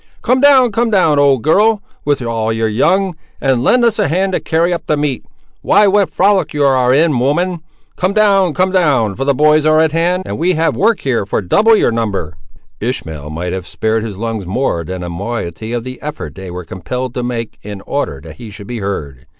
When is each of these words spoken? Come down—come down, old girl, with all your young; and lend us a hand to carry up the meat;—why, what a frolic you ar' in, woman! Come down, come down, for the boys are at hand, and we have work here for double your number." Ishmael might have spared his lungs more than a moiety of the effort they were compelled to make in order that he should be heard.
Come 0.23 0.41
down—come 0.41 0.89
down, 0.89 1.19
old 1.19 1.43
girl, 1.43 1.79
with 2.05 2.23
all 2.23 2.51
your 2.51 2.67
young; 2.67 3.15
and 3.39 3.63
lend 3.63 3.85
us 3.85 3.99
a 3.99 4.07
hand 4.07 4.33
to 4.33 4.39
carry 4.39 4.73
up 4.73 4.87
the 4.87 4.97
meat;—why, 4.97 5.85
what 5.85 6.05
a 6.09 6.11
frolic 6.11 6.55
you 6.55 6.65
ar' 6.65 6.91
in, 6.91 7.19
woman! 7.19 7.59
Come 7.97 8.11
down, 8.11 8.55
come 8.55 8.71
down, 8.71 9.13
for 9.13 9.25
the 9.25 9.35
boys 9.35 9.63
are 9.63 9.79
at 9.79 9.91
hand, 9.91 10.23
and 10.25 10.39
we 10.39 10.53
have 10.53 10.75
work 10.75 11.01
here 11.01 11.23
for 11.23 11.39
double 11.39 11.77
your 11.77 11.91
number." 11.91 12.35
Ishmael 12.79 13.29
might 13.29 13.53
have 13.53 13.67
spared 13.67 14.01
his 14.01 14.17
lungs 14.17 14.47
more 14.47 14.83
than 14.83 15.03
a 15.03 15.07
moiety 15.09 15.71
of 15.71 15.83
the 15.83 16.01
effort 16.01 16.33
they 16.33 16.49
were 16.49 16.65
compelled 16.65 17.13
to 17.13 17.21
make 17.21 17.59
in 17.61 17.81
order 17.81 18.19
that 18.23 18.37
he 18.37 18.49
should 18.49 18.65
be 18.65 18.79
heard. 18.79 19.27